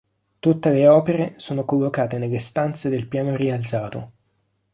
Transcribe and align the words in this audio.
Tutte 0.39 0.71
le 0.71 0.87
opere 0.87 1.35
sono 1.37 1.63
collocate 1.63 2.17
nelle 2.17 2.39
stanze 2.39 2.89
del 2.89 3.05
piano 3.07 3.35
rialzato. 3.35 4.11